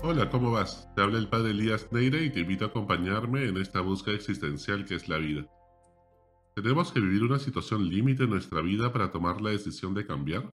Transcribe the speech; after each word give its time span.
Hola, 0.00 0.30
¿cómo 0.30 0.52
vas? 0.52 0.88
Te 0.94 1.02
habla 1.02 1.18
el 1.18 1.28
padre 1.28 1.50
Elías 1.50 1.90
Neira 1.90 2.20
y 2.20 2.30
te 2.30 2.40
invito 2.40 2.64
a 2.64 2.68
acompañarme 2.68 3.48
en 3.48 3.56
esta 3.56 3.80
búsqueda 3.80 4.14
existencial 4.14 4.84
que 4.84 4.94
es 4.94 5.08
la 5.08 5.18
vida. 5.18 5.44
¿Tenemos 6.54 6.92
que 6.92 7.00
vivir 7.00 7.24
una 7.24 7.40
situación 7.40 7.88
límite 7.88 8.22
en 8.22 8.30
nuestra 8.30 8.60
vida 8.60 8.92
para 8.92 9.10
tomar 9.10 9.40
la 9.40 9.50
decisión 9.50 9.94
de 9.94 10.06
cambiar? 10.06 10.50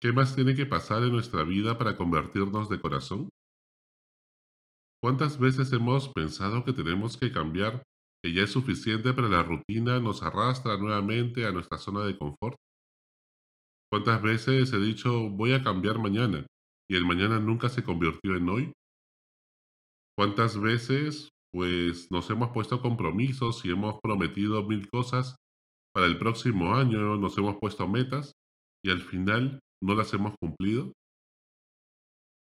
¿Qué 0.00 0.12
más 0.12 0.36
tiene 0.36 0.54
que 0.54 0.66
pasar 0.66 1.02
en 1.02 1.10
nuestra 1.10 1.42
vida 1.42 1.78
para 1.78 1.96
convertirnos 1.96 2.68
de 2.68 2.80
corazón? 2.80 3.28
¿Cuántas 5.02 5.40
veces 5.40 5.72
hemos 5.72 6.08
pensado 6.08 6.64
que 6.64 6.72
tenemos 6.72 7.16
que 7.16 7.32
cambiar, 7.32 7.82
que 8.22 8.32
ya 8.32 8.44
es 8.44 8.52
suficiente 8.52 9.12
pero 9.14 9.28
la 9.28 9.42
rutina 9.42 9.98
nos 9.98 10.22
arrastra 10.22 10.76
nuevamente 10.76 11.44
a 11.44 11.50
nuestra 11.50 11.76
zona 11.76 12.04
de 12.04 12.16
confort? 12.16 12.56
¿Cuántas 13.90 14.22
veces 14.22 14.72
he 14.72 14.78
dicho 14.78 15.28
voy 15.28 15.54
a 15.54 15.64
cambiar 15.64 15.98
mañana 15.98 16.46
y 16.92 16.94
el 16.94 17.06
mañana 17.06 17.40
nunca 17.40 17.70
se 17.70 17.82
convirtió 17.82 18.36
en 18.36 18.48
hoy? 18.50 18.72
¿Cuántas 20.14 20.60
veces 20.60 21.30
pues 21.50 22.10
nos 22.10 22.28
hemos 22.28 22.50
puesto 22.50 22.82
compromisos 22.82 23.64
y 23.64 23.70
hemos 23.70 23.98
prometido 24.02 24.62
mil 24.64 24.90
cosas 24.90 25.36
para 25.94 26.04
el 26.04 26.18
próximo 26.18 26.74
año, 26.74 27.16
nos 27.16 27.38
hemos 27.38 27.56
puesto 27.56 27.88
metas 27.88 28.32
y 28.84 28.90
al 28.90 29.00
final 29.00 29.58
no 29.82 29.94
las 29.94 30.12
hemos 30.12 30.34
cumplido? 30.38 30.92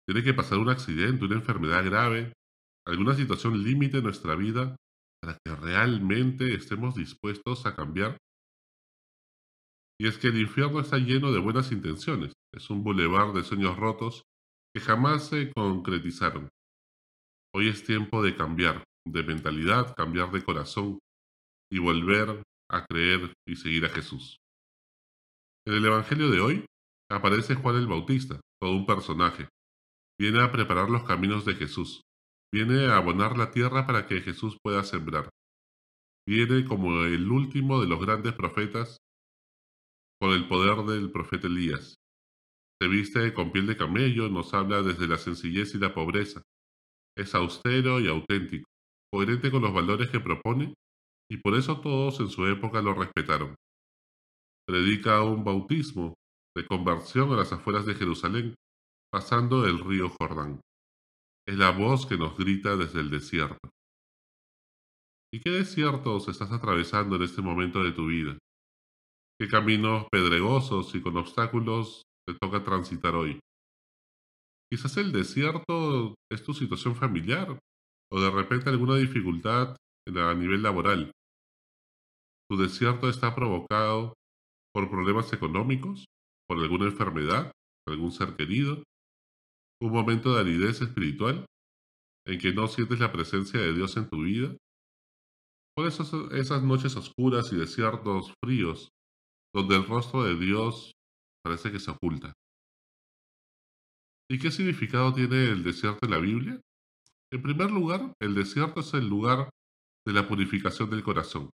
Tiene 0.05 0.23
que 0.23 0.33
pasar 0.33 0.57
un 0.57 0.67
accidente, 0.67 1.23
una 1.23 1.35
enfermedad 1.35 1.85
grave, 1.85 2.33
alguna 2.85 3.15
situación 3.15 3.63
límite 3.63 3.99
en 3.99 4.03
nuestra 4.03 4.35
vida 4.35 4.75
para 5.21 5.37
que 5.41 5.55
realmente 5.55 6.53
estemos 6.53 6.95
dispuestos 6.95 7.65
a 7.65 7.77
cambiar. 7.77 8.17
Y 9.97 10.07
es 10.07 10.17
que 10.17 10.27
el 10.27 10.41
infierno 10.41 10.81
está 10.81 10.97
lleno 10.97 11.31
de 11.31 11.39
buenas 11.39 11.71
intenciones, 11.71 12.33
es 12.53 12.69
un 12.69 12.83
bulevar 12.83 13.31
de 13.31 13.43
sueños 13.43 13.77
rotos 13.77 14.23
que 14.73 14.81
jamás 14.81 15.27
se 15.27 15.51
concretizaron. 15.53 16.49
Hoy 17.53 17.69
es 17.69 17.83
tiempo 17.83 18.23
de 18.23 18.35
cambiar 18.35 18.83
de 19.05 19.23
mentalidad, 19.23 19.95
cambiar 19.95 20.31
de 20.31 20.43
corazón 20.43 20.99
y 21.71 21.79
volver 21.79 22.41
a 22.71 22.85
creer 22.85 23.33
y 23.47 23.55
seguir 23.55 23.85
a 23.85 23.89
Jesús. 23.89 24.37
En 25.67 25.75
el 25.75 25.85
Evangelio 25.85 26.29
de 26.29 26.41
hoy 26.41 26.65
aparece 27.11 27.55
Juan 27.55 27.75
el 27.75 27.87
Bautista, 27.87 28.39
todo 28.59 28.71
un 28.71 28.85
personaje. 28.85 29.47
Viene 30.19 30.41
a 30.41 30.51
preparar 30.51 30.89
los 30.89 31.03
caminos 31.03 31.45
de 31.45 31.53
Jesús. 31.53 32.01
Viene 32.51 32.87
a 32.87 32.97
abonar 32.97 33.37
la 33.37 33.51
tierra 33.51 33.85
para 33.85 34.07
que 34.07 34.21
Jesús 34.21 34.57
pueda 34.63 34.83
sembrar. 34.83 35.29
Viene 36.27 36.65
como 36.65 37.03
el 37.03 37.29
último 37.29 37.81
de 37.81 37.87
los 37.87 37.99
grandes 37.99 38.33
profetas 38.33 38.97
con 40.19 40.31
el 40.31 40.47
poder 40.47 40.85
del 40.85 41.11
profeta 41.11 41.47
Elías. 41.47 41.95
Se 42.83 42.89
viste 42.89 43.33
con 43.33 43.53
piel 43.53 43.65
de 43.65 43.77
camello, 43.77 44.27
nos 44.27 44.53
habla 44.53 44.81
desde 44.81 45.07
la 45.07 45.17
sencillez 45.17 45.73
y 45.73 45.77
la 45.77 45.93
pobreza. 45.93 46.41
Es 47.17 47.33
austero 47.33 48.01
y 48.01 48.09
auténtico, 48.09 48.69
coherente 49.09 49.51
con 49.51 49.61
los 49.61 49.73
valores 49.73 50.09
que 50.09 50.19
propone, 50.19 50.73
y 51.31 51.37
por 51.37 51.55
eso 51.55 51.79
todos 51.79 52.19
en 52.19 52.27
su 52.27 52.45
época 52.45 52.81
lo 52.81 52.93
respetaron. 52.93 53.55
Predica 54.67 55.23
un 55.23 55.45
bautismo 55.45 56.15
de 56.57 56.67
conversión 56.67 57.31
a 57.31 57.37
las 57.37 57.53
afueras 57.53 57.85
de 57.85 57.95
Jerusalén, 57.95 58.53
pasando 59.09 59.65
el 59.65 59.79
río 59.79 60.09
Jordán. 60.09 60.59
Es 61.47 61.57
la 61.57 61.71
voz 61.71 62.05
que 62.05 62.17
nos 62.17 62.37
grita 62.37 62.75
desde 62.75 62.99
el 62.99 63.09
desierto. 63.09 63.69
¿Y 65.33 65.39
qué 65.39 65.51
desiertos 65.51 66.27
estás 66.27 66.51
atravesando 66.51 67.15
en 67.15 67.21
este 67.21 67.41
momento 67.41 67.81
de 67.81 67.93
tu 67.93 68.07
vida? 68.07 68.37
¿Qué 69.39 69.47
caminos 69.47 70.05
pedregosos 70.11 70.93
y 70.95 71.01
con 71.01 71.15
obstáculos 71.15 72.03
te 72.27 72.35
toca 72.39 72.63
transitar 72.63 73.15
hoy? 73.15 73.39
Quizás 74.71 74.97
el 74.97 75.11
desierto 75.11 76.15
es 76.31 76.43
tu 76.43 76.53
situación 76.53 76.95
familiar 76.95 77.59
o 78.11 78.19
de 78.19 78.31
repente 78.31 78.69
alguna 78.69 78.95
dificultad 78.95 79.75
a 80.07 80.33
nivel 80.33 80.63
laboral. 80.63 81.11
Tu 82.49 82.57
desierto 82.57 83.09
está 83.09 83.33
provocado 83.35 84.13
por 84.73 84.89
problemas 84.89 85.31
económicos, 85.33 86.05
por 86.47 86.59
alguna 86.59 86.85
enfermedad, 86.85 87.51
algún 87.87 88.11
ser 88.11 88.35
querido, 88.35 88.83
un 89.81 89.91
momento 89.91 90.33
de 90.33 90.41
aridez 90.41 90.81
espiritual 90.81 91.45
en 92.25 92.39
que 92.39 92.53
no 92.53 92.67
sientes 92.67 92.99
la 92.99 93.11
presencia 93.11 93.59
de 93.59 93.73
Dios 93.73 93.97
en 93.97 94.09
tu 94.09 94.23
vida, 94.23 94.55
por 95.75 95.87
esas, 95.87 96.13
esas 96.31 96.63
noches 96.63 96.95
oscuras 96.95 97.51
y 97.51 97.57
desiertos 97.57 98.33
fríos 98.43 98.89
donde 99.53 99.75
el 99.75 99.85
rostro 99.85 100.23
de 100.23 100.35
Dios 100.35 100.91
parece 101.43 101.71
que 101.71 101.79
se 101.79 101.91
oculta. 101.91 102.33
¿Y 104.29 104.39
qué 104.39 104.51
significado 104.51 105.13
tiene 105.13 105.49
el 105.49 105.63
desierto 105.63 106.05
en 106.05 106.11
la 106.11 106.17
Biblia? 106.17 106.61
En 107.31 107.41
primer 107.41 107.71
lugar, 107.71 108.13
el 108.21 108.35
desierto 108.35 108.79
es 108.79 108.93
el 108.93 109.07
lugar 109.07 109.49
de 110.05 110.13
la 110.13 110.27
purificación 110.27 110.89
del 110.89 111.03
corazón, 111.03 111.49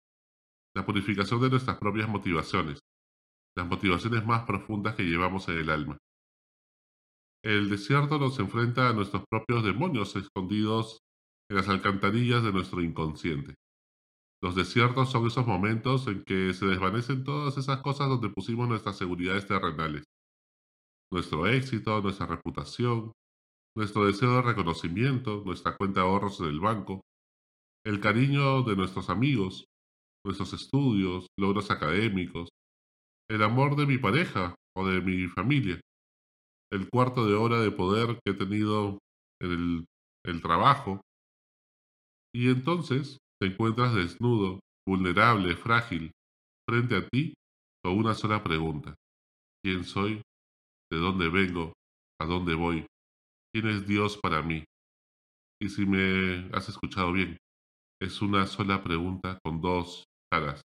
la 0.75 0.85
purificación 0.85 1.41
de 1.41 1.51
nuestras 1.51 1.79
propias 1.79 2.09
motivaciones, 2.09 2.81
las 3.57 3.67
motivaciones 3.67 4.25
más 4.27 4.45
profundas 4.45 4.95
que 4.95 5.05
llevamos 5.05 5.49
en 5.49 5.59
el 5.59 5.71
alma. 5.71 5.99
El 7.45 7.71
desierto 7.71 8.19
nos 8.19 8.39
enfrenta 8.41 8.89
a 8.89 8.93
nuestros 8.93 9.25
propios 9.31 9.65
demonios 9.65 10.17
escondidos 10.17 10.99
en 11.49 11.57
las 11.57 11.69
alcantarillas 11.69 12.43
de 12.43 12.53
nuestro 12.53 12.83
inconsciente. 12.83 13.55
Los 14.43 14.55
desiertos 14.55 15.11
son 15.11 15.27
esos 15.27 15.47
momentos 15.47 16.07
en 16.09 16.23
que 16.23 16.53
se 16.53 16.67
desvanecen 16.67 17.25
todas 17.25 17.57
esas 17.57 17.81
cosas 17.81 18.09
donde 18.09 18.29
pusimos 18.29 18.69
nuestras 18.69 18.97
seguridades 18.99 19.47
terrenales. 19.47 20.05
Nuestro 21.11 21.47
éxito, 21.47 22.01
nuestra 22.03 22.27
reputación, 22.27 23.13
nuestro 23.77 24.07
deseo 24.07 24.37
de 24.37 24.43
reconocimiento, 24.43 25.43
nuestra 25.45 25.77
cuenta 25.77 26.01
de 26.01 26.07
ahorros 26.07 26.41
en 26.41 26.47
el 26.47 26.61
banco, 26.61 27.01
el 27.85 28.01
cariño 28.01 28.63
de 28.63 28.77
nuestros 28.77 29.09
amigos, 29.11 29.65
nuestros 30.25 30.53
estudios, 30.53 31.29
logros 31.39 31.71
académicos, 31.71 32.49
el 33.31 33.43
amor 33.43 33.77
de 33.77 33.87
mi 33.87 33.99
pareja 33.99 34.55
o 34.77 34.87
de 34.87 35.01
mi 35.01 35.29
familia, 35.29 35.81
el 36.73 36.89
cuarto 36.91 37.27
de 37.27 37.35
hora 37.35 37.61
de 37.61 37.71
poder 37.71 38.19
que 38.25 38.33
he 38.33 38.35
tenido 38.35 38.99
en 39.41 39.51
el, 39.51 39.85
el 40.27 40.43
trabajo. 40.43 41.01
Y 42.35 42.51
entonces 42.51 43.19
te 43.41 43.49
encuentras 43.49 43.95
desnudo, 43.95 44.61
vulnerable, 44.87 45.57
frágil, 45.57 46.13
frente 46.69 46.97
a 46.97 47.09
ti 47.09 47.35
con 47.85 47.99
una 47.99 48.15
sola 48.15 48.43
pregunta. 48.43 48.95
¿Quién 49.65 49.85
soy? 49.85 50.23
¿De 50.91 50.99
dónde 50.99 51.29
vengo? 51.29 51.73
¿A 52.21 52.27
dónde 52.27 52.55
voy? 52.55 52.87
¿Quién 53.53 53.69
es 53.69 53.87
Dios 53.87 54.17
para 54.19 54.43
mí? 54.43 54.65
Y 55.61 55.69
si 55.69 55.87
me 55.87 56.49
has 56.53 56.69
escuchado 56.69 57.13
bien, 57.13 57.37
es 58.01 58.21
una 58.23 58.47
sola 58.47 58.83
pregunta 58.83 59.39
con 59.43 59.61
dos 59.61 60.05
caras. 60.31 60.63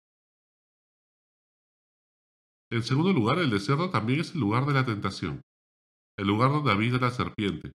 En 2.71 2.83
segundo 2.83 3.13
lugar, 3.13 3.39
el 3.39 3.51
desierto 3.51 3.91
también 3.91 4.21
es 4.21 4.35
el 4.35 4.41
lugar 4.41 4.67
de 4.67 4.75
la 4.75 4.85
tentación, 4.85 5.41
el 6.19 6.27
lugar 6.27 6.51
donde 6.51 6.73
habita 6.73 6.99
la 6.99 7.11
serpiente, 7.11 7.73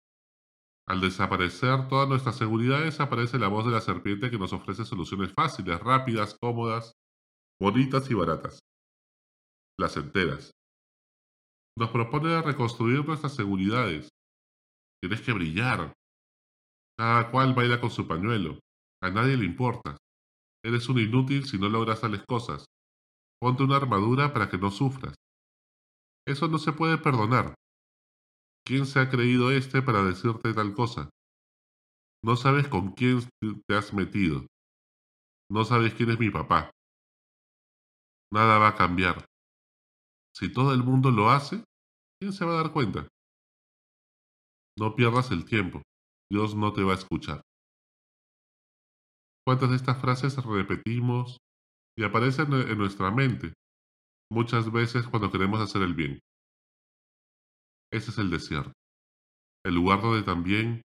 al 0.88 1.02
desaparecer 1.02 1.86
todas 1.88 2.08
nuestras 2.08 2.36
seguridades, 2.36 2.98
aparece 2.98 3.38
la 3.38 3.48
voz 3.48 3.66
de 3.66 3.72
la 3.72 3.82
serpiente 3.82 4.30
que 4.30 4.38
nos 4.38 4.54
ofrece 4.54 4.86
soluciones 4.86 5.34
fáciles, 5.34 5.78
rápidas, 5.80 6.34
cómodas, 6.40 6.94
bonitas 7.60 8.10
y 8.10 8.14
baratas. 8.14 8.58
Placenteras. 9.76 10.50
Nos 11.76 11.90
propone 11.90 12.40
reconstruir 12.40 13.06
nuestras 13.06 13.34
seguridades. 13.34 14.08
Tienes 15.02 15.20
que 15.20 15.34
brillar. 15.34 15.92
Cada 16.96 17.30
cual 17.30 17.54
baila 17.54 17.82
con 17.82 17.90
su 17.90 18.08
pañuelo. 18.08 18.58
A 19.02 19.10
nadie 19.10 19.36
le 19.36 19.44
importa. 19.44 19.98
Eres 20.64 20.88
un 20.88 21.00
inútil 21.00 21.44
si 21.44 21.58
no 21.58 21.68
logras 21.68 22.00
tales 22.00 22.24
cosas. 22.26 22.64
Ponte 23.38 23.62
una 23.62 23.76
armadura 23.76 24.32
para 24.32 24.48
que 24.48 24.56
no 24.56 24.70
sufras. 24.70 25.14
Eso 26.26 26.48
no 26.48 26.58
se 26.58 26.72
puede 26.72 26.96
perdonar. 26.96 27.54
¿Quién 28.68 28.84
se 28.84 29.00
ha 29.00 29.08
creído 29.08 29.50
este 29.50 29.80
para 29.80 30.04
decirte 30.04 30.52
tal 30.52 30.74
cosa? 30.74 31.08
No 32.22 32.36
sabes 32.36 32.68
con 32.68 32.92
quién 32.92 33.20
te 33.66 33.74
has 33.74 33.94
metido. 33.94 34.44
No 35.50 35.64
sabes 35.64 35.94
quién 35.94 36.10
es 36.10 36.20
mi 36.20 36.28
papá. 36.28 36.70
Nada 38.30 38.58
va 38.58 38.68
a 38.68 38.74
cambiar. 38.74 39.24
Si 40.36 40.52
todo 40.52 40.74
el 40.74 40.84
mundo 40.84 41.10
lo 41.10 41.30
hace, 41.30 41.64
¿quién 42.20 42.34
se 42.34 42.44
va 42.44 42.60
a 42.60 42.62
dar 42.62 42.72
cuenta? 42.74 43.08
No 44.78 44.94
pierdas 44.94 45.30
el 45.30 45.46
tiempo. 45.46 45.80
Dios 46.30 46.54
no 46.54 46.74
te 46.74 46.82
va 46.82 46.92
a 46.92 46.96
escuchar. 46.96 47.40
¿Cuántas 49.46 49.70
de 49.70 49.76
estas 49.76 49.98
frases 49.98 50.36
repetimos 50.44 51.38
y 51.96 52.04
aparecen 52.04 52.52
en 52.52 52.76
nuestra 52.76 53.10
mente 53.10 53.54
muchas 54.30 54.70
veces 54.70 55.08
cuando 55.08 55.32
queremos 55.32 55.58
hacer 55.58 55.80
el 55.80 55.94
bien? 55.94 56.20
Ese 57.92 58.10
es 58.10 58.18
el 58.18 58.30
desierto. 58.30 58.72
El 59.64 59.74
lugar 59.74 60.02
donde 60.02 60.22
también 60.22 60.82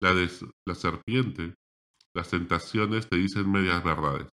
la, 0.00 0.12
la 0.66 0.74
serpiente, 0.74 1.54
las 2.14 2.30
tentaciones 2.30 3.08
te 3.08 3.16
dicen 3.16 3.50
medias 3.50 3.82
verdades. 3.82 4.28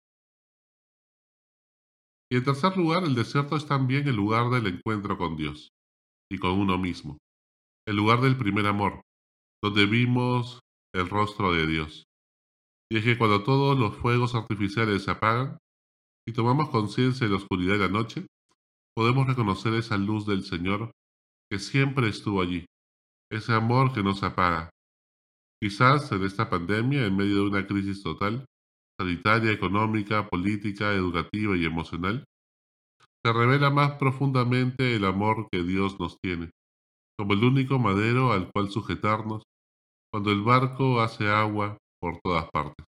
Y 2.31 2.37
en 2.37 2.45
tercer 2.45 2.77
lugar, 2.77 3.05
el 3.05 3.15
desierto 3.15 3.57
es 3.57 3.67
también 3.67 4.07
el 4.07 4.17
lugar 4.17 4.51
del 4.51 4.67
encuentro 4.67 5.17
con 5.17 5.37
Dios 5.37 5.71
y 6.31 6.39
con 6.39 6.53
uno 6.53 6.77
mismo, 6.77 7.17
el 7.87 7.97
lugar 7.97 8.21
del 8.21 8.37
primer 8.37 8.67
amor, 8.67 9.01
donde 9.63 9.87
vimos 9.87 10.61
el 10.95 11.09
rostro 11.09 11.53
de 11.53 11.67
Dios. 11.67 12.05
Y 12.91 12.99
es 12.99 13.05
que 13.05 13.17
cuando 13.17 13.43
todos 13.43 13.79
los 13.79 13.97
fuegos 13.97 14.35
artificiales 14.35 15.05
se 15.05 15.11
apagan 15.11 15.59
y 16.27 16.33
tomamos 16.33 16.69
conciencia 16.71 17.27
de 17.27 17.33
la 17.33 17.39
oscuridad 17.39 17.75
de 17.75 17.79
la 17.81 17.89
noche, 17.89 18.27
podemos 18.95 19.27
reconocer 19.27 19.75
esa 19.75 19.97
luz 19.97 20.27
del 20.27 20.43
Señor 20.43 20.91
que 21.51 21.59
siempre 21.59 22.09
estuvo 22.09 22.43
allí, 22.43 22.67
ese 23.31 23.53
amor 23.53 23.93
que 23.93 24.03
nos 24.03 24.23
apaga. 24.23 24.71
Quizás 25.61 26.13
en 26.13 26.25
esta 26.25 26.49
pandemia, 26.49 27.07
en 27.07 27.17
medio 27.17 27.37
de 27.37 27.49
una 27.49 27.67
crisis 27.67 28.03
total, 28.03 28.45
sanitaria, 29.01 29.53
económica, 29.53 30.29
política, 30.29 30.93
educativa 30.93 31.57
y 31.57 31.65
emocional, 31.65 32.25
se 33.25 33.33
revela 33.33 33.71
más 33.71 33.93
profundamente 33.93 34.95
el 34.95 35.05
amor 35.05 35.49
que 35.51 35.63
Dios 35.63 35.99
nos 35.99 36.19
tiene, 36.21 36.51
como 37.19 37.33
el 37.33 37.43
único 37.43 37.79
madero 37.79 38.33
al 38.33 38.51
cual 38.53 38.71
sujetarnos 38.71 39.43
cuando 40.13 40.31
el 40.31 40.43
barco 40.43 41.01
hace 41.01 41.29
agua 41.29 41.77
por 42.01 42.19
todas 42.23 42.49
partes. 42.51 42.87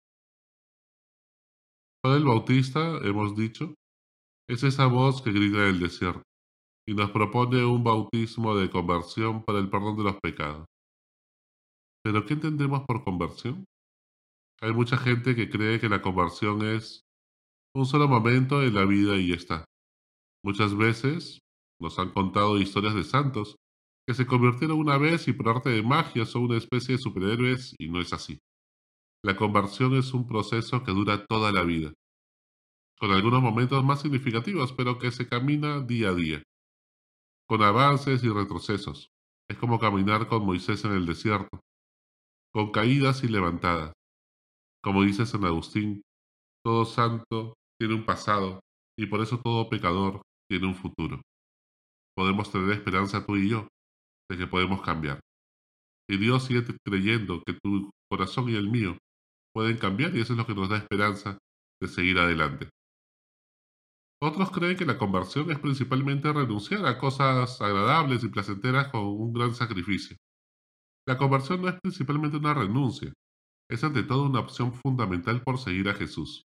Juan 2.02 2.16
el 2.16 2.24
Bautista, 2.24 2.98
hemos 3.02 3.36
dicho, 3.36 3.74
es 4.48 4.62
esa 4.62 4.86
voz 4.86 5.22
que 5.22 5.32
grita 5.32 5.58
en 5.58 5.74
el 5.74 5.80
desierto 5.80 6.22
y 6.86 6.94
nos 6.94 7.10
propone 7.10 7.64
un 7.64 7.82
bautismo 7.82 8.54
de 8.56 8.70
conversión 8.70 9.42
para 9.44 9.58
el 9.58 9.70
perdón 9.70 9.96
de 9.96 10.04
los 10.04 10.16
pecados. 10.20 10.66
¿Pero 12.04 12.26
qué 12.26 12.34
entendemos 12.34 12.84
por 12.86 13.02
conversión? 13.02 13.64
Hay 14.60 14.72
mucha 14.72 14.96
gente 14.96 15.34
que 15.34 15.48
cree 15.48 15.80
que 15.80 15.88
la 15.88 16.02
conversión 16.02 16.62
es 16.62 17.00
un 17.74 17.86
solo 17.86 18.08
momento 18.08 18.62
en 18.62 18.74
la 18.74 18.84
vida 18.84 19.16
y 19.16 19.28
ya 19.28 19.34
está. 19.34 19.64
Muchas 20.44 20.76
veces 20.76 21.38
nos 21.80 21.98
han 21.98 22.10
contado 22.10 22.58
historias 22.58 22.94
de 22.94 23.04
santos 23.04 23.56
que 24.06 24.14
se 24.14 24.26
convirtieron 24.26 24.78
una 24.78 24.98
vez 24.98 25.26
y 25.28 25.32
por 25.32 25.48
arte 25.48 25.70
de 25.70 25.82
magia 25.82 26.26
son 26.26 26.42
una 26.44 26.58
especie 26.58 26.96
de 26.96 27.02
superhéroes 27.02 27.74
y 27.78 27.88
no 27.88 28.00
es 28.00 28.12
así. 28.12 28.38
La 29.24 29.36
conversión 29.36 29.94
es 29.94 30.12
un 30.12 30.26
proceso 30.26 30.84
que 30.84 30.92
dura 30.92 31.24
toda 31.24 31.50
la 31.50 31.62
vida, 31.62 31.94
con 32.98 33.10
algunos 33.10 33.40
momentos 33.40 33.82
más 33.82 34.02
significativos, 34.02 34.74
pero 34.74 34.98
que 34.98 35.10
se 35.10 35.26
camina 35.26 35.80
día 35.80 36.10
a 36.10 36.14
día, 36.14 36.42
con 37.46 37.62
avances 37.62 38.24
y 38.24 38.28
retrocesos. 38.28 39.08
Es 39.48 39.58
como 39.58 39.78
caminar 39.78 40.28
con 40.28 40.44
Moisés 40.44 40.84
en 40.84 40.92
el 40.92 41.06
desierto, 41.06 41.60
con 42.52 42.70
caídas 42.70 43.24
y 43.24 43.28
levantadas. 43.28 43.92
Como 44.82 45.02
dice 45.02 45.26
San 45.26 45.44
Agustín, 45.44 46.02
todo 46.64 46.84
santo 46.84 47.54
tiene 47.78 47.94
un 47.94 48.04
pasado 48.04 48.60
y 48.98 49.06
por 49.06 49.20
eso 49.20 49.40
todo 49.40 49.68
pecador 49.68 50.22
tiene 50.48 50.66
un 50.66 50.74
futuro. 50.74 51.20
Podemos 52.16 52.50
tener 52.50 52.70
esperanza 52.70 53.26
tú 53.26 53.36
y 53.36 53.50
yo 53.50 53.68
de 54.30 54.38
que 54.38 54.46
podemos 54.46 54.82
cambiar. 54.82 55.20
Y 56.08 56.16
Dios 56.18 56.44
sigue 56.44 56.64
creyendo 56.86 57.42
que 57.44 57.54
tu 57.54 57.90
corazón 58.10 58.48
y 58.48 58.54
el 58.54 58.70
mío 58.70 58.96
pueden 59.54 59.78
cambiar 59.78 60.14
y 60.14 60.20
eso 60.20 60.32
es 60.32 60.38
lo 60.38 60.46
que 60.46 60.54
nos 60.54 60.68
da 60.68 60.78
esperanza 60.78 61.38
de 61.80 61.88
seguir 61.88 62.18
adelante. 62.18 62.68
Otros 64.26 64.50
creen 64.50 64.78
que 64.78 64.86
la 64.86 64.96
conversión 64.96 65.50
es 65.50 65.58
principalmente 65.58 66.32
renunciar 66.32 66.86
a 66.86 66.96
cosas 66.96 67.60
agradables 67.60 68.24
y 68.24 68.30
placenteras 68.30 68.88
con 68.88 69.02
un 69.04 69.34
gran 69.34 69.54
sacrificio. 69.54 70.16
La 71.06 71.18
conversión 71.18 71.60
no 71.60 71.68
es 71.68 71.78
principalmente 71.82 72.38
una 72.38 72.54
renuncia, 72.54 73.12
es 73.70 73.84
ante 73.84 74.02
todo 74.02 74.22
una 74.24 74.40
opción 74.40 74.72
fundamental 74.72 75.42
por 75.42 75.58
seguir 75.58 75.90
a 75.90 75.94
Jesús. 75.94 76.40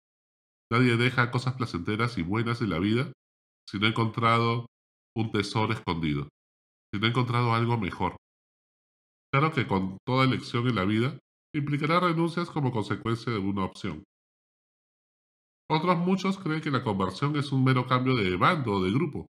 Nadie 0.71 0.97
deja 0.97 1.33
cosas 1.33 1.55
placenteras 1.55 2.17
y 2.17 2.23
buenas 2.23 2.63
en 2.63 2.71
la 2.71 2.79
vida 2.79 3.13
si 3.69 3.81
no 3.81 3.87
ha 3.87 3.91
encontrado 3.91 4.67
un 5.17 5.33
tesoro 5.33 5.73
escondido, 5.73 6.29
si 6.93 7.01
no 7.01 7.07
ha 7.07 7.11
encontrado 7.11 7.55
algo 7.55 7.77
mejor. 7.77 8.15
Claro 9.33 9.53
que 9.53 9.67
con 9.67 9.99
toda 10.07 10.27
elección 10.27 10.69
en 10.69 10.77
la 10.77 10.85
vida 10.85 11.19
implicará 11.53 11.99
renuncias 11.99 12.49
como 12.51 12.71
consecuencia 12.71 13.33
de 13.33 13.41
una 13.41 13.65
opción. 13.65 14.05
Otros 15.71 15.99
muchos 15.99 16.39
creen 16.39 16.61
que 16.61 16.71
la 16.71 16.85
conversión 16.85 17.37
es 17.37 17.51
un 17.53 17.65
mero 17.65 17.87
cambio 17.87 18.15
de 18.17 18.37
bando 18.37 18.73
o 18.73 18.85
de 18.85 18.93
grupo. 18.93 19.27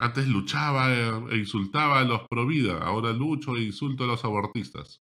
Antes 0.00 0.26
luchaba 0.28 0.92
e 0.92 1.36
insultaba 1.36 2.00
a 2.00 2.04
los 2.04 2.22
pro 2.28 2.46
vida, 2.46 2.78
ahora 2.78 3.12
lucho 3.12 3.56
e 3.56 3.62
insulto 3.62 4.04
a 4.04 4.08
los 4.08 4.24
abortistas. 4.24 4.98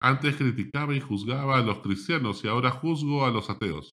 Antes 0.00 0.36
criticaba 0.36 0.94
y 0.94 1.00
juzgaba 1.00 1.58
a 1.58 1.62
los 1.62 1.78
cristianos 1.78 2.42
y 2.44 2.48
ahora 2.48 2.70
juzgo 2.70 3.24
a 3.24 3.30
los 3.30 3.50
ateos. 3.50 3.90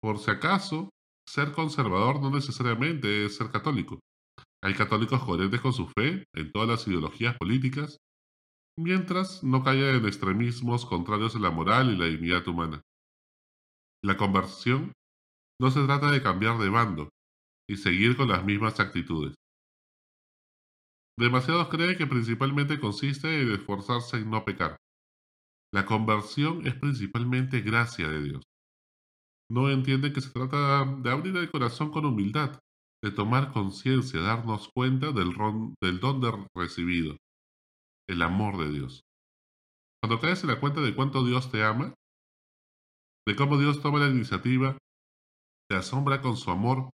Por 0.00 0.18
si 0.18 0.30
acaso, 0.30 0.90
ser 1.28 1.52
conservador 1.52 2.22
no 2.22 2.30
necesariamente 2.30 3.26
es 3.26 3.36
ser 3.36 3.50
católico. 3.50 4.00
Hay 4.62 4.74
católicos 4.74 5.22
coherentes 5.22 5.60
con 5.60 5.72
su 5.72 5.86
fe 5.88 6.24
en 6.34 6.52
todas 6.52 6.68
las 6.68 6.88
ideologías 6.88 7.36
políticas 7.36 7.98
mientras 8.78 9.42
no 9.42 9.62
caiga 9.62 9.90
en 9.90 10.06
extremismos 10.06 10.86
contrarios 10.86 11.34
a 11.34 11.38
la 11.38 11.50
moral 11.50 11.92
y 11.92 11.96
la 11.96 12.06
dignidad 12.06 12.46
humana. 12.46 12.82
La 14.04 14.16
conversión 14.16 14.92
no 15.60 15.70
se 15.70 15.84
trata 15.84 16.10
de 16.10 16.22
cambiar 16.22 16.58
de 16.58 16.68
bando 16.68 17.08
y 17.68 17.76
seguir 17.76 18.16
con 18.16 18.28
las 18.28 18.44
mismas 18.44 18.78
actitudes. 18.78 19.34
Demasiados 21.18 21.68
creen 21.68 21.96
que 21.96 22.06
principalmente 22.06 22.78
consiste 22.78 23.40
en 23.40 23.52
esforzarse 23.52 24.18
en 24.18 24.30
no 24.30 24.44
pecar. 24.44 24.76
La 25.72 25.86
conversión 25.86 26.66
es 26.66 26.74
principalmente 26.74 27.62
gracia 27.62 28.08
de 28.08 28.22
Dios. 28.22 28.42
No 29.50 29.70
entienden 29.70 30.12
que 30.12 30.20
se 30.20 30.30
trata 30.30 30.84
de 30.84 31.10
abrir 31.10 31.36
el 31.36 31.50
corazón 31.50 31.90
con 31.90 32.04
humildad, 32.04 32.58
de 33.02 33.10
tomar 33.10 33.52
conciencia, 33.52 34.20
darnos 34.20 34.68
cuenta 34.74 35.12
del, 35.12 35.34
del 35.80 36.00
don 36.00 36.20
de 36.20 36.32
recibido, 36.54 37.16
el 38.08 38.22
amor 38.22 38.58
de 38.58 38.70
Dios. 38.70 39.00
Cuando 40.02 40.20
caes 40.20 40.42
en 40.42 40.50
la 40.50 40.60
cuenta 40.60 40.80
de 40.80 40.94
cuánto 40.94 41.24
Dios 41.24 41.50
te 41.50 41.64
ama, 41.64 41.94
de 43.26 43.36
cómo 43.36 43.58
Dios 43.58 43.82
toma 43.82 43.98
la 43.98 44.08
iniciativa, 44.08 44.78
te 45.68 45.76
asombra 45.76 46.20
con 46.20 46.36
su 46.36 46.50
amor 46.50 46.90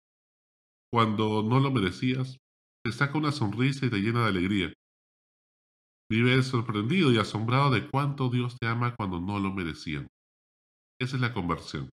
cuando 0.91 1.43
no 1.43 1.59
lo 1.59 1.71
merecías, 1.71 2.37
te 2.83 2.91
saca 2.91 3.17
una 3.17 3.31
sonrisa 3.31 3.85
y 3.85 3.89
te 3.89 3.97
llena 3.97 4.23
de 4.23 4.29
alegría. 4.29 4.73
Vives 6.09 6.47
sorprendido 6.47 7.11
y 7.11 7.17
asombrado 7.17 7.69
de 7.69 7.89
cuánto 7.89 8.29
Dios 8.29 8.57
te 8.59 8.67
ama 8.67 8.95
cuando 8.95 9.19
no 9.19 9.39
lo 9.39 9.51
merecían. 9.51 10.07
Esa 10.99 11.15
es 11.15 11.21
la 11.21 11.33
conversión. 11.33 11.89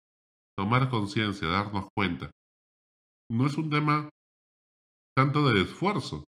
Tomar 0.57 0.89
conciencia, 0.89 1.47
darnos 1.47 1.87
cuenta. 1.95 2.29
No 3.31 3.47
es 3.47 3.57
un 3.57 3.69
tema 3.69 4.09
tanto 5.15 5.47
de 5.47 5.61
esfuerzo, 5.61 6.25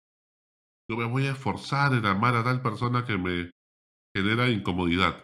yo 0.89 0.97
me 0.97 1.05
voy 1.05 1.27
a 1.27 1.31
esforzar 1.31 1.93
en 1.93 2.05
amar 2.05 2.35
a 2.35 2.43
tal 2.43 2.61
persona 2.61 3.05
que 3.05 3.17
me 3.17 3.51
genera 4.15 4.49
incomodidad, 4.49 5.23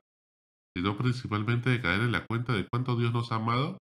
sino 0.79 0.97
principalmente 0.97 1.69
de 1.69 1.81
caer 1.81 1.99
en 1.99 2.13
la 2.13 2.25
cuenta 2.25 2.53
de 2.53 2.65
cuánto 2.65 2.95
Dios 2.95 3.11
nos 3.11 3.33
ha 3.33 3.35
amado 3.35 3.79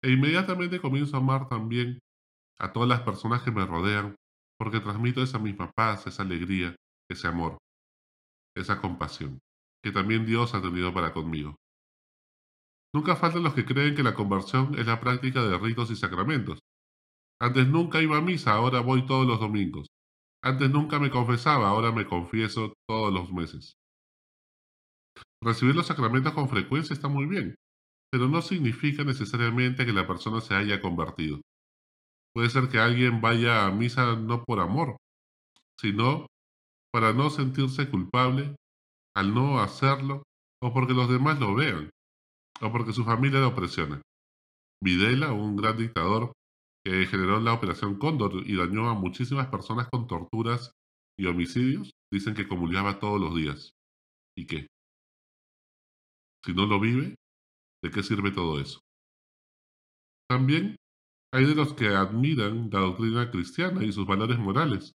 e 0.00 0.12
inmediatamente 0.12 0.80
comienzo 0.80 1.16
a 1.16 1.18
amar 1.18 1.48
también 1.48 1.98
a 2.60 2.72
todas 2.72 2.88
las 2.88 3.00
personas 3.00 3.42
que 3.42 3.50
me 3.50 3.66
rodean 3.66 4.14
porque 4.56 4.78
transmito 4.78 5.24
esa 5.24 5.40
misma 5.40 5.72
paz, 5.72 6.06
esa 6.06 6.22
alegría, 6.22 6.76
ese 7.10 7.26
amor, 7.26 7.58
esa 8.56 8.80
compasión 8.80 9.40
que 9.82 9.90
también 9.90 10.24
Dios 10.24 10.54
ha 10.54 10.62
tenido 10.62 10.94
para 10.94 11.12
conmigo. 11.12 11.56
Nunca 12.94 13.16
faltan 13.16 13.42
los 13.42 13.54
que 13.54 13.64
creen 13.64 13.96
que 13.96 14.04
la 14.04 14.14
conversión 14.14 14.78
es 14.78 14.86
la 14.86 15.00
práctica 15.00 15.42
de 15.42 15.58
ritos 15.58 15.90
y 15.90 15.96
sacramentos. 15.96 16.60
Antes 17.40 17.66
nunca 17.66 18.00
iba 18.00 18.18
a 18.18 18.22
misa, 18.22 18.52
ahora 18.52 18.80
voy 18.80 19.04
todos 19.04 19.26
los 19.26 19.40
domingos. 19.40 19.88
Antes 20.44 20.70
nunca 20.70 21.00
me 21.00 21.10
confesaba, 21.10 21.68
ahora 21.68 21.90
me 21.90 22.06
confieso 22.06 22.72
todos 22.88 23.12
los 23.12 23.32
meses. 23.32 23.74
Recibir 25.46 25.76
los 25.76 25.86
sacramentos 25.86 26.32
con 26.32 26.48
frecuencia 26.48 26.92
está 26.92 27.06
muy 27.06 27.24
bien, 27.26 27.54
pero 28.10 28.26
no 28.26 28.42
significa 28.42 29.04
necesariamente 29.04 29.86
que 29.86 29.92
la 29.92 30.04
persona 30.04 30.40
se 30.40 30.54
haya 30.54 30.80
convertido. 30.80 31.40
Puede 32.34 32.50
ser 32.50 32.68
que 32.68 32.80
alguien 32.80 33.20
vaya 33.20 33.64
a 33.64 33.70
misa 33.70 34.16
no 34.16 34.42
por 34.42 34.58
amor, 34.58 34.96
sino 35.80 36.26
para 36.92 37.12
no 37.12 37.30
sentirse 37.30 37.88
culpable 37.88 38.56
al 39.14 39.34
no 39.34 39.60
hacerlo 39.60 40.24
o 40.60 40.74
porque 40.74 40.94
los 40.94 41.08
demás 41.08 41.38
lo 41.38 41.54
vean 41.54 41.90
o 42.60 42.72
porque 42.72 42.92
su 42.92 43.04
familia 43.04 43.38
lo 43.38 43.54
presiona. 43.54 44.02
Videla, 44.82 45.32
un 45.32 45.54
gran 45.54 45.76
dictador, 45.76 46.32
que 46.84 47.06
generó 47.06 47.38
la 47.38 47.52
Operación 47.52 48.00
Cóndor 48.00 48.32
y 48.44 48.56
dañó 48.56 48.90
a 48.90 48.94
muchísimas 48.94 49.46
personas 49.46 49.86
con 49.92 50.08
torturas 50.08 50.72
y 51.16 51.26
homicidios, 51.26 51.92
dicen 52.12 52.34
que 52.34 52.48
comulgaba 52.48 52.98
todos 52.98 53.20
los 53.20 53.36
días. 53.36 53.70
¿Y 54.36 54.46
qué? 54.46 54.66
Si 56.46 56.54
no 56.54 56.64
lo 56.66 56.78
vive, 56.78 57.16
¿de 57.82 57.90
qué 57.90 58.04
sirve 58.04 58.30
todo 58.30 58.60
eso? 58.60 58.78
También 60.30 60.76
hay 61.34 61.44
de 61.44 61.56
los 61.56 61.74
que 61.74 61.88
admiran 61.88 62.70
la 62.70 62.78
doctrina 62.78 63.32
cristiana 63.32 63.84
y 63.84 63.90
sus 63.90 64.06
valores 64.06 64.38
morales, 64.38 64.92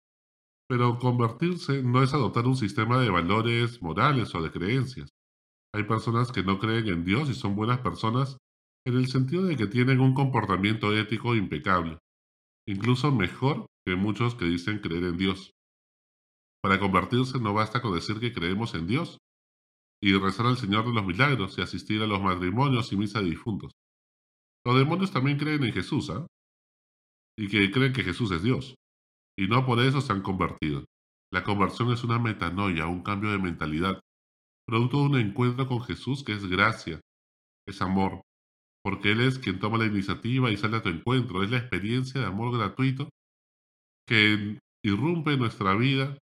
pero 0.68 0.98
convertirse 0.98 1.82
no 1.82 2.02
es 2.02 2.12
adoptar 2.12 2.46
un 2.46 2.56
sistema 2.56 3.00
de 3.00 3.08
valores 3.08 3.80
morales 3.80 4.34
o 4.34 4.42
de 4.42 4.50
creencias. 4.50 5.08
Hay 5.74 5.84
personas 5.84 6.32
que 6.32 6.42
no 6.42 6.58
creen 6.58 6.86
en 6.88 7.04
Dios 7.06 7.30
y 7.30 7.34
son 7.34 7.56
buenas 7.56 7.78
personas 7.80 8.36
en 8.86 8.98
el 8.98 9.06
sentido 9.06 9.44
de 9.44 9.56
que 9.56 9.66
tienen 9.66 10.00
un 10.00 10.12
comportamiento 10.12 10.94
ético 10.94 11.34
impecable, 11.34 11.96
incluso 12.66 13.10
mejor 13.10 13.64
que 13.86 13.96
muchos 13.96 14.34
que 14.34 14.44
dicen 14.44 14.80
creer 14.80 15.04
en 15.04 15.16
Dios. 15.16 15.52
Para 16.62 16.78
convertirse 16.78 17.40
no 17.40 17.54
basta 17.54 17.80
con 17.80 17.94
decir 17.94 18.20
que 18.20 18.34
creemos 18.34 18.74
en 18.74 18.86
Dios 18.86 19.16
y 20.02 20.14
rezar 20.14 20.46
al 20.46 20.56
Señor 20.56 20.86
de 20.86 20.92
los 20.92 21.04
milagros 21.04 21.58
y 21.58 21.62
asistir 21.62 22.02
a 22.02 22.06
los 22.06 22.20
matrimonios 22.20 22.92
y 22.92 22.96
misa 22.96 23.20
de 23.20 23.30
difuntos. 23.30 23.72
Los 24.64 24.76
demonios 24.76 25.12
también 25.12 25.38
creen 25.38 25.64
en 25.64 25.72
Jesús, 25.72 26.10
¿ah? 26.10 26.26
Y 27.36 27.48
que 27.48 27.70
creen 27.70 27.92
que 27.92 28.04
Jesús 28.04 28.30
es 28.32 28.42
Dios. 28.42 28.74
Y 29.36 29.46
no 29.48 29.64
por 29.64 29.80
eso 29.80 30.00
se 30.00 30.12
han 30.12 30.22
convertido. 30.22 30.84
La 31.32 31.44
conversión 31.44 31.92
es 31.92 32.02
una 32.04 32.18
metanoia, 32.18 32.86
un 32.86 33.02
cambio 33.02 33.30
de 33.30 33.38
mentalidad, 33.38 34.00
producto 34.66 34.98
de 34.98 35.04
un 35.04 35.18
encuentro 35.18 35.66
con 35.66 35.82
Jesús 35.82 36.24
que 36.24 36.32
es 36.32 36.46
gracia, 36.46 37.00
es 37.66 37.82
amor, 37.82 38.22
porque 38.82 39.12
Él 39.12 39.20
es 39.20 39.38
quien 39.38 39.58
toma 39.58 39.78
la 39.78 39.86
iniciativa 39.86 40.50
y 40.50 40.56
sale 40.56 40.78
a 40.78 40.82
tu 40.82 40.88
encuentro, 40.88 41.42
es 41.42 41.50
la 41.50 41.58
experiencia 41.58 42.20
de 42.20 42.26
amor 42.26 42.56
gratuito 42.56 43.08
que 44.06 44.58
irrumpe 44.82 45.34
en 45.34 45.40
nuestra 45.40 45.74
vida 45.74 46.16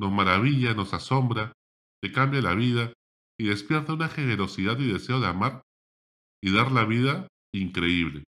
nos 0.00 0.10
maravilla, 0.10 0.72
nos 0.74 0.94
asombra, 0.94 1.52
te 2.02 2.10
cambia 2.10 2.40
la 2.40 2.54
vida 2.54 2.92
y 3.40 3.44
despierta 3.44 3.94
una 3.94 4.10
generosidad 4.10 4.78
y 4.78 4.92
deseo 4.92 5.18
de 5.18 5.26
amar 5.26 5.62
y 6.44 6.52
dar 6.52 6.70
la 6.72 6.84
vida 6.84 7.26
increíble. 7.54 8.24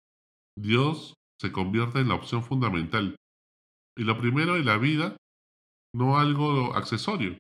Dios 0.60 1.14
se 1.40 1.54
convierte 1.54 2.00
en 2.00 2.10
la 2.10 2.16
opción 2.16 2.44
fundamental. 2.44 3.16
Y 3.98 4.04
lo 4.04 4.18
primero 4.18 4.58
en 4.58 4.66
la 4.66 4.78
vida, 4.78 5.16
no 5.96 6.18
algo 6.20 6.76
accesorio. 6.76 7.38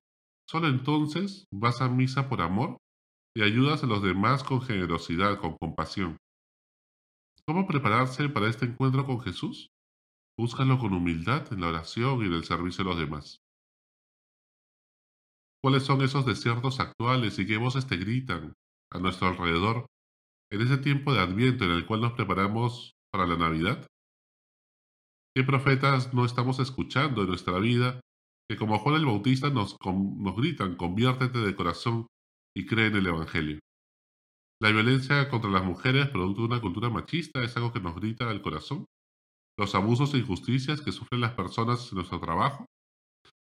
Solo 0.50 0.70
entonces 0.70 1.44
vas 1.54 1.82
a 1.82 1.90
misa 1.90 2.30
por 2.30 2.42
amor 2.42 2.78
y 3.36 3.44
ayudas 3.44 3.84
a 3.84 3.88
los 3.88 4.02
demás 4.02 4.46
con 4.46 4.62
generosidad, 4.62 5.38
con 5.38 5.58
compasión. 5.58 6.16
¿Cómo 7.46 7.68
prepararse 7.68 8.30
para 8.30 8.48
este 8.48 8.66
encuentro 8.68 9.06
con 9.06 9.20
Jesús? 9.20 9.68
Búscalo 10.40 10.80
con 10.80 10.94
humildad 10.94 11.52
en 11.52 11.60
la 11.60 11.68
oración 11.68 12.22
y 12.22 12.28
en 12.28 12.34
el 12.34 12.46
servicio 12.46 12.84
a 12.84 12.88
los 12.88 12.98
demás. 12.98 13.42
¿Cuáles 15.68 15.84
son 15.84 16.02
esos 16.02 16.26
desiertos 16.26 16.80
actuales 16.80 17.38
y 17.40 17.46
qué 17.46 17.58
voces 17.58 17.86
te 17.88 17.98
gritan 17.98 18.54
a 18.90 19.00
nuestro 19.00 19.28
alrededor 19.28 19.86
en 20.50 20.62
ese 20.62 20.78
tiempo 20.78 21.12
de 21.14 21.20
Adviento 21.20 21.66
en 21.66 21.72
el 21.72 21.86
cual 21.86 22.00
nos 22.00 22.14
preparamos 22.14 22.94
para 23.12 23.28
la 23.28 23.36
Navidad? 23.36 23.86
¿Qué 25.36 25.44
profetas 25.44 26.14
no 26.14 26.24
estamos 26.24 26.60
escuchando 26.60 27.24
en 27.24 27.28
nuestra 27.28 27.60
vida 27.60 28.00
que 28.50 28.56
como 28.56 28.80
Juan 28.80 28.96
el 28.96 29.06
Bautista 29.08 29.50
nos, 29.50 29.76
gritan, 30.38 30.78
conviértete 30.78 31.40
de 31.40 31.54
corazón 31.54 32.08
y 32.56 32.66
cree 32.66 32.88
en 32.88 32.96
el 32.96 33.08
Evangelio? 33.08 33.60
La 34.62 34.72
violencia 34.72 35.28
contra 35.28 35.50
las 35.50 35.66
mujeres, 35.66 36.08
producto 36.08 36.44
de 36.44 36.48
una 36.48 36.62
cultura 36.62 36.90
machista, 36.90 37.44
es 37.44 37.58
algo 37.58 37.74
que 37.74 37.82
nos 37.82 37.96
grita 37.96 38.30
al 38.30 38.42
corazón. 38.42 38.86
Los 39.60 39.76
abusos 39.76 40.14
e 40.14 40.20
injusticias 40.20 40.80
que 40.80 40.94
sufren 40.94 41.20
las 41.20 41.34
personas 41.34 41.92
en 41.92 41.98
nuestro 41.98 42.22
trabajo 42.22 42.68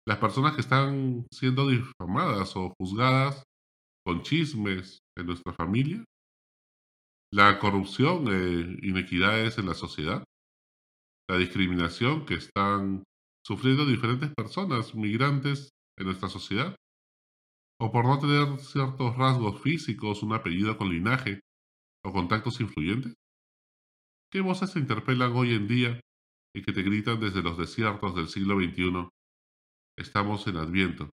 las 0.06 0.18
personas 0.18 0.54
que 0.54 0.60
están 0.60 1.26
siendo 1.32 1.68
difamadas 1.68 2.56
o 2.56 2.72
juzgadas 2.78 3.42
con 4.04 4.22
chismes 4.22 5.00
en 5.18 5.26
nuestra 5.26 5.52
familia, 5.52 6.04
la 7.32 7.58
corrupción 7.58 8.28
e 8.28 8.86
inequidades 8.86 9.58
en 9.58 9.66
la 9.66 9.74
sociedad, 9.74 10.22
la 11.28 11.38
discriminación 11.38 12.24
que 12.24 12.34
están 12.34 13.02
sufriendo 13.44 13.84
diferentes 13.84 14.32
personas 14.32 14.94
migrantes 14.94 15.70
en 15.98 16.06
nuestra 16.06 16.28
sociedad, 16.28 16.76
o 17.80 17.90
por 17.90 18.04
no 18.04 18.18
tener 18.20 18.58
ciertos 18.60 19.16
rasgos 19.16 19.60
físicos, 19.60 20.22
un 20.22 20.34
apellido 20.34 20.78
con 20.78 20.88
linaje 20.88 21.40
o 22.04 22.12
contactos 22.12 22.60
influyentes. 22.60 23.14
¿Qué 24.32 24.40
voces 24.40 24.70
se 24.70 24.78
interpelan 24.78 25.32
hoy 25.32 25.54
en 25.54 25.66
día 25.66 26.00
y 26.54 26.62
que 26.62 26.72
te 26.72 26.82
gritan 26.82 27.20
desde 27.20 27.42
los 27.42 27.58
desiertos 27.58 28.14
del 28.14 28.28
siglo 28.28 28.56
XXI 28.56 29.08
Estamos 29.96 30.46
en 30.46 30.58
Adviento. 30.58 31.08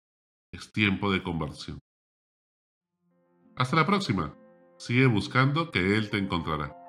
Es 0.53 0.73
tiempo 0.73 1.13
de 1.13 1.23
conversión. 1.23 1.79
Hasta 3.55 3.77
la 3.77 3.87
próxima. 3.87 4.35
Sigue 4.79 5.05
buscando 5.05 5.71
que 5.71 5.97
Él 5.97 6.09
te 6.09 6.17
encontrará. 6.17 6.80